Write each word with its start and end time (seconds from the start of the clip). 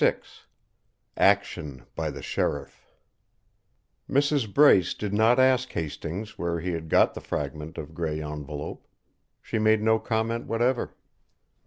VI 0.03 0.15
ACTION 1.15 1.85
BY 1.95 2.09
THE 2.09 2.21
SHERIFF 2.23 2.87
Mrs. 4.09 4.51
Brace 4.51 4.95
did 4.95 5.13
not 5.13 5.37
ask 5.39 5.71
Hastings 5.71 6.39
where 6.39 6.59
he 6.59 6.71
had 6.71 6.89
got 6.89 7.13
the 7.13 7.21
fragment 7.21 7.77
of 7.77 7.93
grey 7.93 8.19
envelope. 8.19 8.87
She 9.43 9.59
made 9.59 9.83
no 9.83 9.99
comment 9.99 10.47
whatever. 10.47 10.95